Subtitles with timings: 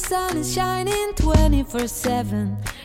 [0.00, 0.06] 大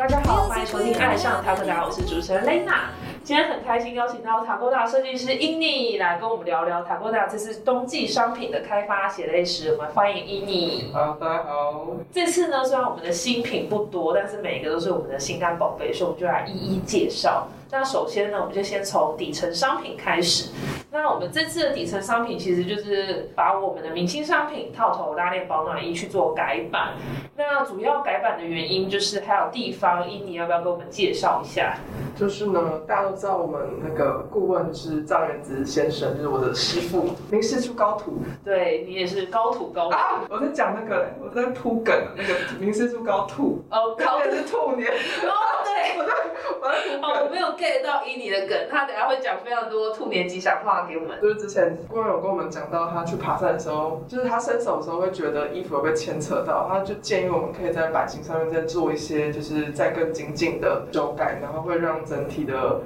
[0.08, 2.90] 家好，欢迎收听《爱上塔科达》，我是主持人 Lena。
[3.24, 9.74] 今天很开心邀请到塔科达设计师伊妮来跟我们聊聊塔科达这次冬季商品的开发血泪史。
[9.74, 10.90] 我们欢迎伊妮。
[10.92, 11.86] 好，大家好。
[12.12, 17.48] 这次呢，虽然我们的新品不多，但是每一个都是我们的心肝宝贝，所以我们就来一一介绍。
[17.74, 20.52] 那首先呢，我们就先从底层商品开始。
[20.92, 26.94] 那我们这次的底层商品其实就是把我们的明星商品套头拉链保暖衣去做改版。
[27.36, 31.76] 那主要改版的原因就是还有地方，伊妮要不要给我们介绍一下？
[32.16, 38.20] 就是呢，大家都知道我们那个顾问是张元子先生，就是我的师傅，名师出高徒。
[38.46, 39.96] 对你也是高土高土。
[39.96, 43.64] 啊，我在讲那个，我在铺梗，那个名师出高兔。
[43.72, 44.92] 哦，高也 是兔年。
[44.92, 45.34] 哦，
[45.66, 46.14] 对， 我在
[47.02, 47.34] 哦，我。
[47.34, 51.20] 没有 get 到伊妮的梗，他等下会讲非常多兔年吉祥话给我们。
[51.20, 62.82] 就是之前顾问有跟我们讲到，他去爬山的时候，就是他伸手的时候会觉得衣服有被牵扯到，他就建议我们可以在版型上面再做一些，就是再更精进的修改，然后会让整体的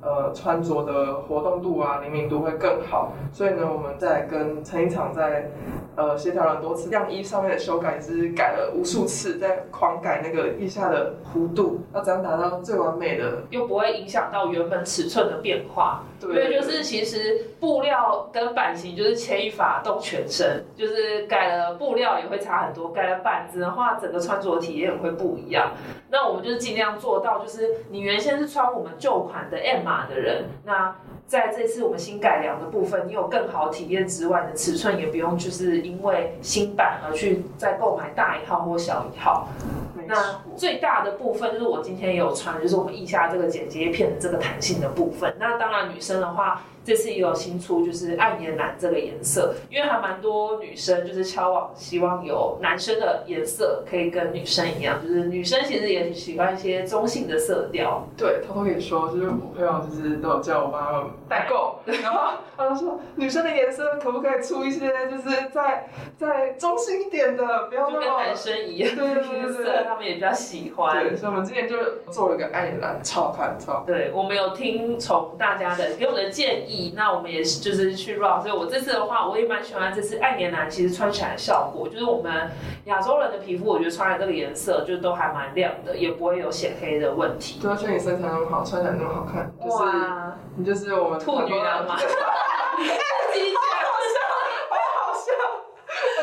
[0.00, 3.12] 呃穿着的活动度啊、灵敏度会更好。
[3.32, 5.50] 所以呢，我们在跟成衣厂在
[5.96, 25.72] 呃协调了很多次，样衣上面的修改是改了无数次，在狂改那个腋下的弧度，要怎样达到最完美的又不会影响到原本尺寸的变化，对所以就是其实布料跟版型就是牵一发动全身，就是改了布料也会差很多，改了板子的话，整个穿着体验也会不一样。
[26.10, 30.96] 那我们就是尽量做到，就是你原先是穿我们旧款的 M 码的人，那
[31.28, 39.46] 在这次我们新改良的部分，你有更好的体验之外，你的尺寸也不用就是因为新版而去再购买大一号或小一号。
[40.06, 40.40] 那。
[40.56, 45.32] 最大的部分就是我今天也有穿，就是我们腋下这个剪接片的这个弹性的部分。
[45.38, 58.04] 那当然女生的话，这次也有新出，就是爱年蓝这个颜色，因为还蛮多女生就是敲网希望有男生的颜色可以跟女生一样，就是女生其实也喜欢一些中性的色调。
[58.16, 71.04] 对，偷偷跟你说，就是我朋友就是都有叫我帮他们代购，然后他就说女生的颜色可不可以出一些，就是在在中性一点的，不要那么就跟男生一样，对对对对对 色他们也比较喜欢。
[71.04, 71.76] 对，所以我们之前就
[72.10, 73.82] 做了一个爱你蓝，超好看，超。
[73.86, 82.50] 对，我们有听从大家的给我们的建议，那我们也是就是去 run，所以我这次的话，我也蛮喜欢这次爱年蓝，其实穿起来的效果，就是我们
[82.84, 87.60] 亚洲人的皮肤，我觉得穿的这个颜色就都还蛮亮的，也不会有显黑的问题。
[87.60, 92.04] 对，而且你身材那么好，穿起来那么好看，就是哇，你就是我们兔女郎嘛，自
[93.38, 93.60] 己讲，
[95.02, 95.30] 好笑，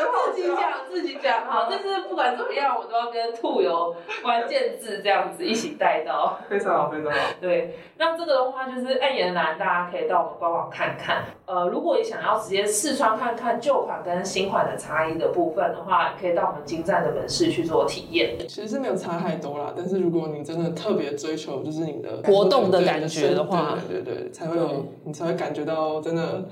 [0.00, 0.60] 很好自己讲，
[0.90, 6.38] 自己讲，好，这次不管怎么样，我都要跟兔有关键字这样子一起带到。
[6.50, 7.18] 非常好，非常好。
[7.40, 11.24] 对，那这个的话就是暗颜蓝，大家可以到我们官网看看。
[11.46, 18.36] 呃，如果你想要直接试穿看看旧款跟新款的差异的部分的话，可以到我们金站的门市去做体验。
[18.46, 26.44] 其实是没有差太多啦，但是如果你真的特别追求就是你的活动的感觉的话对对对对，才会有你才会感觉到真的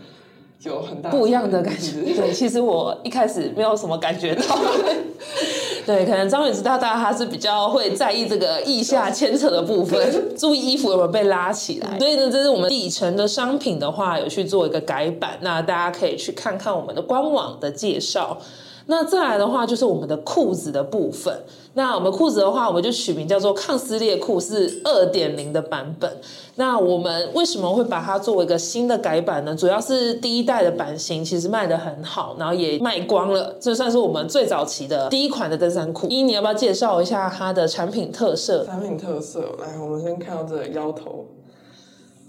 [0.70, 2.02] 有很大不一样的感觉。
[2.02, 4.58] 对对，其实我一开始没有什么感觉到。
[5.86, 11.98] 对，可能张远知道大家他是比较会在意这个腋下牵扯的部分，注意衣服有没有被拉起来。
[11.98, 18.38] 所以呢，这是我们底层的商品的话，有去做一个改版，那大家可以去看看我们的官网的介绍。
[18.86, 21.40] 那再来的话，就是我们的裤子的部分。
[21.74, 26.10] 那我们裤子的话，我们就取名叫做抗撕裂裤，是二点零的版本。
[26.54, 29.54] 那我们为什么会把它作为一个新的改版呢？
[29.56, 36.06] 主要是第一代的版型其实卖的很好，然后也卖光了，这算是我们最早期的第一款的登山裤。
[36.08, 38.64] 一，你要不要介绍一下它的产品特色？
[38.64, 41.26] 产品特色，来，我们先看到这个腰头，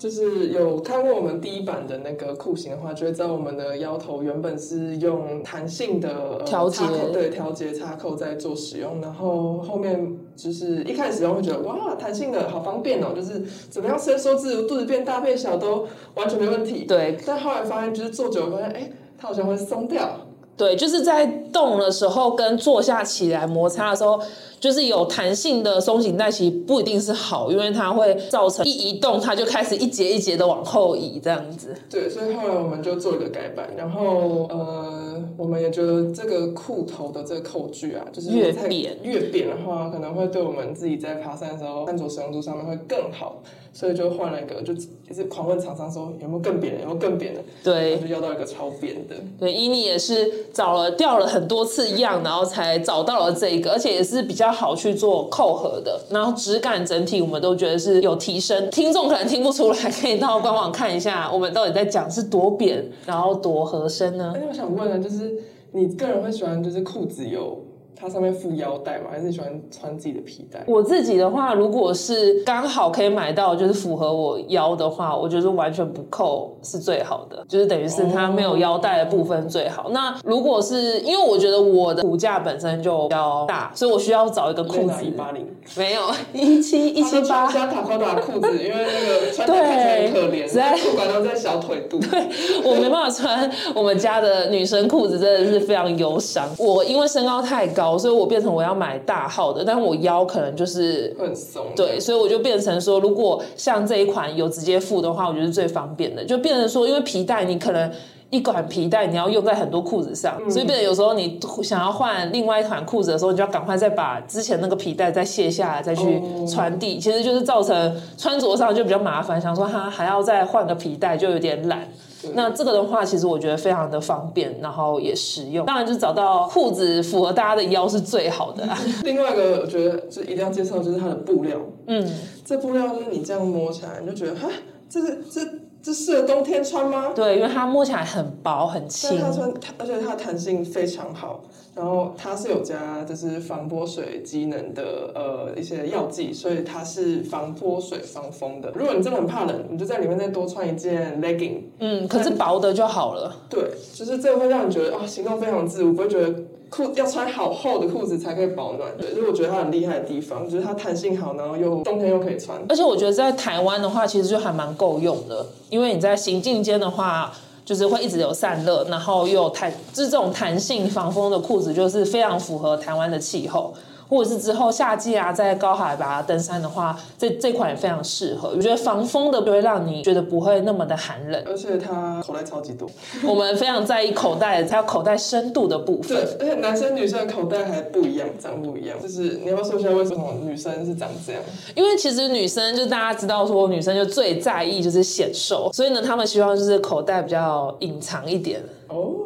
[0.06, 16.86] 就是有看过我们第一版的那个裤型的话，就会知道我们的腰头原本是用弹性的呃调节对调节插扣在做使用，然后后面就是一开始使用会觉得哇，弹性的好方便哦，就是怎么样伸缩自如，肚子变大变小都完全没问题。
[16.86, 20.20] 对但后来发现就是做久了发现，哎，它好像会松掉。
[20.56, 21.26] 对，就是在
[21.56, 24.20] 动的时候跟坐下起来摩擦的时候，
[24.60, 31.74] 就是有弹性的松紧带，其实不一定是好，因为它会造成一移动它就开始一节一节的往后移这样子。
[31.90, 43.42] 对，所以后来我们就做一个改版，然后呃，我们也觉得这个裤头的这个扣具啊，就是越扁越扁的话，可能会对我们自己在爬山的时候穿着使用度上面会更好，
[43.72, 44.74] 所以就换了一个，就
[45.08, 49.16] 也是狂问厂商说有没有更扁的，有没有更扁的，对就要到一个超扁的。
[49.40, 58.70] 对，伊妮也是找了掉了很多次样，然后才找到了这个，而且也是比较好去做扣合的，然后质感整体我们都觉得是有提升。
[58.70, 64.40] 听众可能听不出来，可以到官网看一下，我们到底在讲是多扁，然后多合身呢而？
[64.40, 65.34] 且我想问呢，就是
[65.72, 67.58] 你个人会喜欢就是裤子有
[67.96, 69.06] 它上面附腰带吗？
[69.12, 70.64] 还是你喜欢穿自己的皮带？
[70.68, 79.90] 我自己的话，如果是刚好可以买到，就是符合我腰的话，我觉得完全不扣是最好的，就是等于是它没有腰带的部分最好。
[79.92, 85.48] 那如果是因为我觉得我的骨架本身就比较大，所以我需要找一个裤子一八零，
[85.78, 86.02] 没有
[86.34, 92.00] 一七一七八，加塔克达裤子，因为那个穿起来看起来很可怜，实在裤管都在小腿肚。
[92.00, 92.28] 对
[92.64, 96.50] 我没办法穿我们家的女生裤子，真的是非常忧伤。
[96.58, 101.66] 我因为身高太高，所以我变成我要买大号的，但是我腰可能就是很松。
[101.76, 106.24] 对，所以我就变成说，如果像这一款有直接付的话，我觉得是最方便的。
[106.24, 107.92] 就变成说，因为皮带你可能
[108.32, 119.40] 一款皮带你要用在很多裤子上，所以变得有时候你想要换另外一款裤子的时候，你就要赶快再把之前那个皮带再卸下来，再去穿地，其实就是造成穿着上就比较麻烦。
[119.40, 121.88] 想说他还要再换个皮带，就有点懒。
[122.34, 125.64] 那这个的话，其实我觉得非常的方便，然后也实用。
[125.64, 128.76] 当然，就找到裤子符合大家的腰是最好的啦。
[129.06, 131.56] 另外一个，我觉得就一定要介绍，就是它的布料。
[131.86, 132.04] 嗯，
[132.44, 134.50] 这布料就是你这样摸起来，你就觉得哈，
[134.90, 135.42] 这是这
[135.86, 137.12] 这适合冬天穿吗？
[137.14, 141.44] 对，因为它摸起来很薄很轻，它穿，而且它的弹性非常好。
[141.76, 148.72] 然后它是有加就是防泼水机能的呃一些药剂，所以它是防泼水防风的。
[148.74, 151.66] 如果你真的很怕冷，你就在里面再多穿一件 legging。
[151.78, 153.32] 嗯，可是薄的就好了。
[153.48, 156.34] 对，就是这个会让你觉得啊，行动非常自如，不会觉得
[156.70, 158.92] 裤要穿好厚的裤子才可以保暖。
[158.98, 162.60] 对，就是我觉得它很厉害的地方，就是它弹性好，然后又冬天又可以穿。
[162.70, 167.34] 而且我觉得在台湾的话，其实就还蛮够用的，因为你在行进间的话。
[167.66, 173.74] 就是会一直有散热，然后又有弹，就是这种弹性防风的裤子，就是非常符合台湾的气候。
[174.08, 178.50] 或者是之后夏季啊，在高海拔登山的话，这这款也非常适合。
[178.56, 182.90] 我觉得防风的就会让你觉得不会那么的寒冷，而且它口袋超级多。
[183.28, 186.18] 我们非常在意口袋，还有口袋深度的部分。
[186.18, 188.98] 对，而且男生女生的口袋还不一样，长不一样。
[189.02, 191.42] 就是你要说一下为什么女生是长这样？
[191.76, 198.62] 因为其实女生就大家知道说，女生就最在意就是显瘦，所以呢，他们希望就是口袋比较隐藏一点。
[198.88, 199.25] 哦，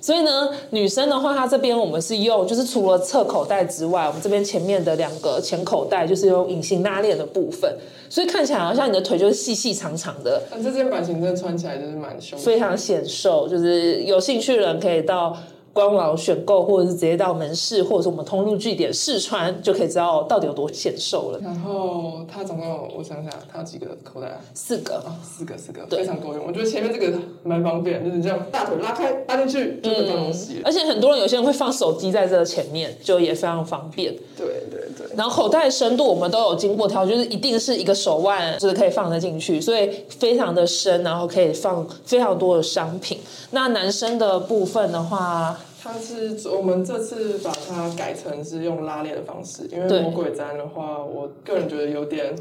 [0.00, 7.76] 所以呢，女生的话，它这边我们是用，就是除了侧口袋之外，我们这边前面的两个前口袋就是用隐形拉链的部分，
[8.08, 10.42] 所以看起来好像你的腿就是细细长长的。
[10.50, 15.36] 那，这件版型真的穿起来就是蛮凶，非常显瘦，就是有兴趣的人可以到。
[15.72, 21.38] 官网选购，或者是直接到门市，或者是我们通路据点试穿，就可以知道到底有多显瘦了。
[21.40, 24.40] 然后它总共，我想想，它有几个口袋？
[24.52, 26.44] 四个啊，四个，四个，非常够用。
[26.46, 30.60] 我觉得前面这个蛮方便，就是这样，大腿拉开，拉进去就可以放东西。
[30.64, 34.12] 而且很多人有些人会放手机在这前面，就也非常方便。
[34.36, 35.06] 对对对。
[35.16, 43.18] 然后口袋深度我们都有经过挑，就是一定是一个手腕就是可以放得进去，所以非常的深，然后可以放非常多的商品。
[43.52, 45.56] 那男生的部分的话。
[45.82, 52.34] 它是我们这次把它改成是用拉链的方式，因为魔鬼毡的话，我个人觉得有点。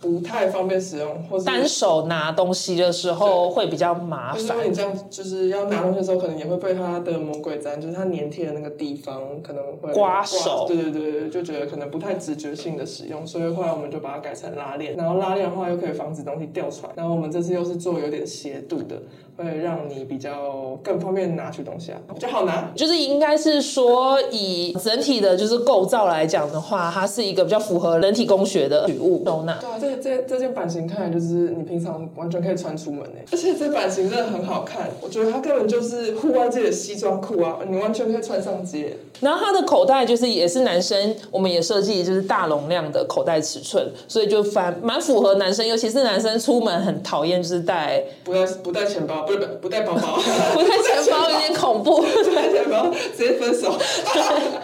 [0.00, 4.56] 不太方便使用，或者单手拿东西的时候会比较麻烦。
[4.56, 10.66] 因为你这样就是要拿东西的时候，可能也会被它的魔鬼粘，就是它粘贴的那个地方可能会刮手。
[10.68, 14.94] 对对对对，就觉得可能不太直觉性的使用，所以后来我们就把它改成拉链。
[14.94, 16.92] 然后拉链的话又可以防止东西掉出来。
[16.94, 19.02] 然后我们这次又是做有点斜度的，
[19.38, 22.70] 会让你比较更方便拿取东西啊，比较好拿。
[22.74, 29.56] 就是应该是说以整体的就是构造来讲的话，它是一个比较符合人体工学的取物收纳。
[29.60, 29.78] 对啊。
[29.80, 38.96] 这这这件版型看来就是你平常完全可以穿出门诶，而且这版型真的很好看，我觉得它根本就是户外界的西装裤啊，你完全可以穿上街。
[39.20, 50.16] 然后它的口袋就是也是男生，我们也设计就是大容量的口袋尺寸，所以就反蛮符合男生，尤其是男生出门很讨厌就是带不带不带钱包，不是不不带包包，
[50.54, 53.72] 不带钱包有点恐怖， 不带钱包直接分手，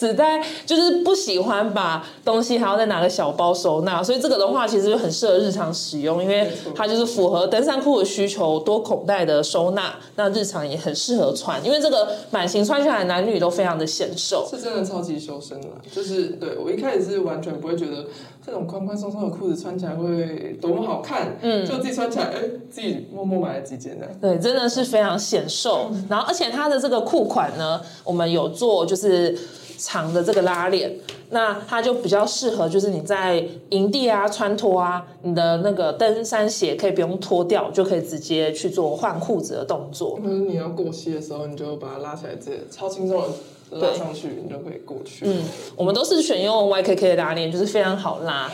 [0.00, 4.02] 只在就是不喜欢把东西还要再拿个小包收纳。
[4.02, 11.62] 所以这个的话，其实就很适合日常使用，因为它就是符合登山裤的需求，多口袋的收纳，那日常也很适合穿。
[11.62, 15.76] 因为这个版型穿起来，男女都非常的显瘦，是真的超级修身啊。
[15.92, 18.06] 就是对我一开始是完全不会觉得
[18.44, 22.40] 这种宽宽松松的裤子穿起来会多么好看，嗯，就自己穿起来，哎，
[22.70, 24.06] 自己默默买了几件呢。
[24.20, 25.90] 对，真的是非常显瘦。
[26.08, 29.36] 然后，而且它的这个裤款呢，我们有做就是
[29.80, 30.94] 长的这个拉链。
[31.32, 40.18] 那它就比较适合，就是你在营地啊穿脱啊，你的那个登山鞋可以不用脱掉，就可以直接去做换裤子的动作。
[40.24, 43.22] 嗯，你要过膝的时候，你就把它拉起来，直接超轻松
[43.70, 45.24] 的拉上去，你就可以过去。
[45.24, 45.44] 嗯，
[45.76, 48.50] 我们都是选用 YKK 的拉链，就是非常好拉，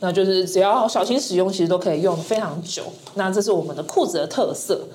[0.00, 2.84] 那就是只要小心使用，其实都可以用非常久。
[3.16, 4.88] 那这是我们的裤子的特色，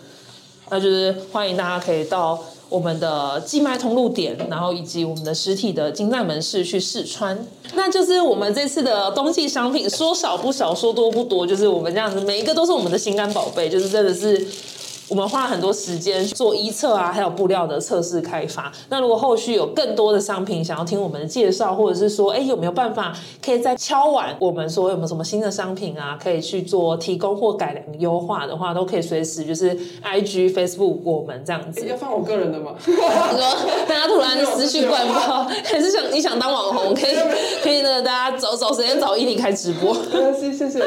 [0.71, 2.43] 那就是欢迎大家可以到。
[2.69, 7.37] 我们的寄卖通路点，然后以及我们的实体的金赞门市去试穿。
[7.73, 14.47] 那就是我们这次的冬季商品，说少不少，说多不多，就是我们这样子，每一个都是我们的心肝宝贝，就是真的是。
[15.09, 18.71] 我们花了很多时间做一测啊，还有布料的测试开发。
[18.89, 23.13] 那如果后续有更多的商品想要听我们的介绍，或者是说，哎，有没有办法
[23.43, 31.85] 可以再敲碗我们说有没有什么新的商品啊，可以去做提供或改良优化的话，都可以随时就是 I G Facebook 我们这样子。
[31.87, 32.73] 要放我个人的吗？
[32.85, 33.55] 你说
[33.87, 37.15] 大家突然思绪灌爆，还 是想你想当网红，可以
[37.63, 37.99] 可以呢？
[38.03, 39.93] 大家找找时间找伊犁开直播。
[40.39, 40.79] 谢谢谢谢。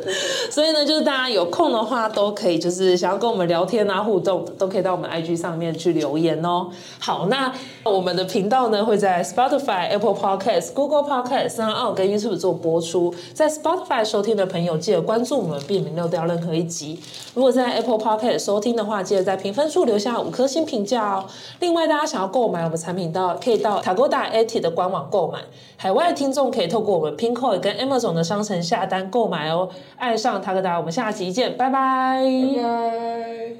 [0.50, 6.68] 所以呢，就是大家有空的话，都可以就是想要跟我们聊天啊，互动都可以到我们 IG 上面去留言哦。
[6.98, 7.52] 好，那
[7.84, 13.14] 我们的频道呢会在 Spotify、Apple Podcast、Google Podcast、三二跟 YouTube 做播出。
[13.34, 16.98] 在 Spotify 收听的朋友，记得关注我们，避免漏掉任何一集。
[17.34, 21.26] 如果在 Apple Podcast 收听的话，记得在评分处留下五颗星评价哦。
[21.60, 25.40] 另外，大家想要购买我们产品，到可以到 Tagoda AT 的官网购买。
[25.76, 29.68] 海外听众可以透过我们 Pinkoi 跟 Amazon 的商城下单购买哦。
[29.98, 31.66] 爱上 Tagoda，我们下集见，拜。
[31.68, 33.55] 拜。